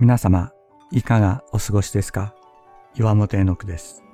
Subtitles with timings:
[0.00, 0.52] 皆様、
[0.92, 2.32] いかがお過ごしですか？
[2.94, 4.04] 岩本絵の句です。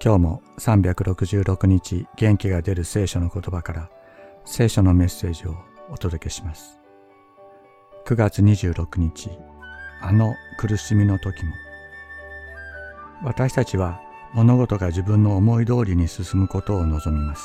[0.00, 3.90] 今日も366日元気が出る聖書の言葉から
[4.44, 5.56] 聖書のメッセージを
[5.90, 6.78] お届けします。
[8.06, 9.30] 9月26日、
[10.00, 11.50] あの苦しみの時も。
[13.24, 14.00] 私たちは
[14.32, 17.42] 物事が自分の思い通りに進むことを望みます。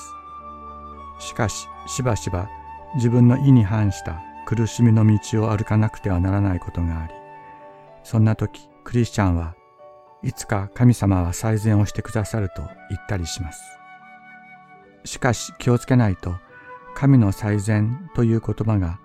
[1.18, 2.48] しかし、しばしば
[2.94, 7.14] 自分の意に反した苦しみの道を歩かなくてはならないことがあり、
[8.06, 9.56] そんな時、クリスチャンは
[10.22, 13.64] いつか神様は最善をしてくださると言ったりします。
[15.06, 16.36] しかし気をつけないと、
[16.94, 19.00] 神の最善という言葉が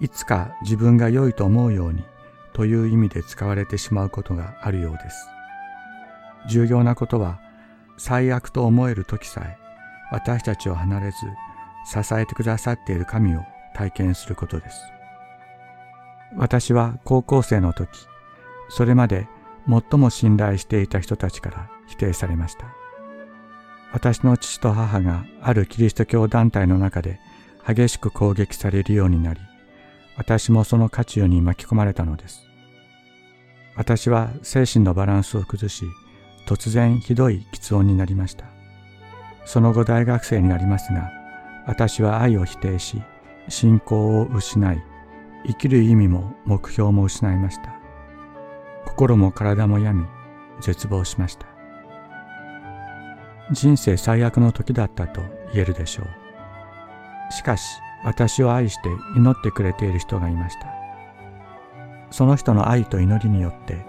[0.00, 2.02] いつか自分が良いと思うように
[2.52, 5.28] という意味で使われてしまうことがあるようです。
[6.48, 7.38] 重要なことは
[7.98, 9.58] 最悪と思える時さえ
[10.10, 11.16] 私たちを離れず
[12.02, 13.42] 支えてくださっている神を
[13.74, 14.82] 体験することです。
[16.36, 17.88] 私は高校生の時、
[18.70, 19.28] それまで
[19.68, 22.66] 最も信頼していた人たちから否定されました。
[23.92, 27.20] 私の父と母があるキリスト教団体の中で
[27.66, 29.40] 激しく攻撃されるようになり、
[30.16, 32.42] 私もその渦中に巻き込まれたのです。
[33.74, 35.84] 私は精神のバランスを崩し、
[36.46, 38.44] 突然ひどい喫音になりました。
[39.44, 41.10] その後大学生になりますが、
[41.66, 43.02] 私は愛を否定し、
[43.48, 44.82] 信仰を失い、
[45.46, 47.79] 生きる意味も目標も失いました。
[48.86, 50.08] 心も体も病み、
[50.60, 51.46] 絶望しました。
[53.52, 55.20] 人生最悪の時だったと
[55.52, 57.32] 言えるでしょう。
[57.32, 57.62] しかし、
[58.04, 60.68] 私を愛して祈ってくれている人がいました。
[62.10, 63.84] その人の愛と祈りによって、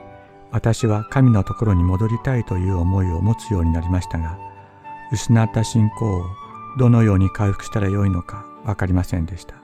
[0.51, 4.37] 私は神のところに戻りたいという思いを持つようになりましたが、
[5.11, 6.23] 失った信仰を
[6.77, 9.55] どのように回復したらよいのか分かりませんでした。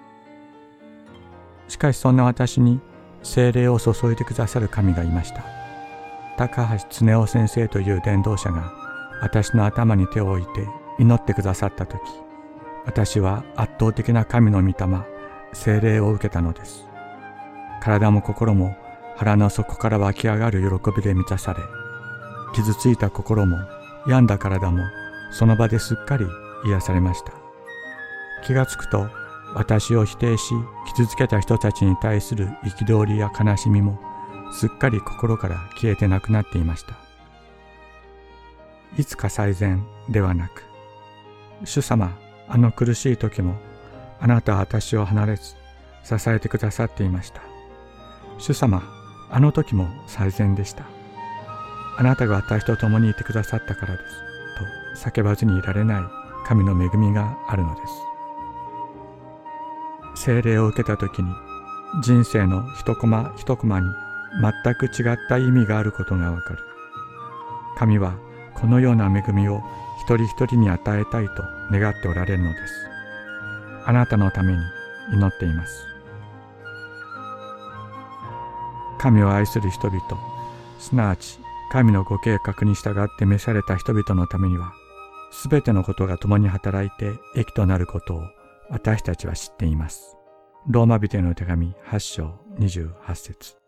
[1.67, 2.79] しかしそんな私に
[3.27, 5.43] 精霊を注いでくださる神がいました。
[6.37, 8.71] 高橋恒夫先生という伝道者が
[9.21, 10.67] 私の頭に手を置いて
[10.99, 11.99] 祈ってくださった時、
[12.85, 14.75] 私は圧倒的な神の御霊、
[15.53, 16.85] 精霊を受けたのです。
[17.81, 18.75] 体も心も
[19.17, 21.59] 腹の底から湧き上がる喜びで満たされ、
[22.55, 23.57] 傷ついた心も
[24.07, 24.83] 病んだ体も
[25.31, 26.25] その場ですっかり
[26.65, 27.33] 癒されました。
[28.45, 29.09] 気がつくと
[29.53, 30.53] 私を否定し
[30.97, 33.99] 傷つけた人たちに対する憤りや悲しみも
[34.51, 36.95] すっかり心から消えてなくなっていました。
[38.97, 40.63] いつか最善ではなく、
[41.65, 43.57] 主様、あの苦しい時も
[44.19, 45.53] あなたは私を離れず
[46.03, 47.41] 支えてくださっていました。
[48.39, 48.81] 主様、
[49.29, 50.83] あの時も最善でした。
[51.99, 53.99] あなたが私と共にいてくださったからで
[54.95, 55.03] す。
[55.03, 56.03] と叫ばずにいられない
[56.47, 58.06] 神の恵みがあるのです。
[60.27, 61.33] 精霊を受けた時に
[62.03, 63.87] 人生の一コマ一コマに
[64.41, 66.59] 全く違った意味があることがわかる。
[67.77, 68.17] 神は
[68.53, 69.63] このような恵みを
[70.01, 72.73] 一人一人に与えたいと願っておられるのです。
[73.85, 74.59] あなたのために
[75.13, 75.85] 祈っています。
[78.99, 80.01] 神を愛する人々、
[80.77, 81.39] すなわち
[81.71, 84.73] 神のご計画に従って召された人々のためには、
[85.31, 88.23] すべてのことが共に働いて益となることを
[88.69, 90.16] 私たちは知っています。
[90.69, 93.66] ローマ人への手紙8章28節。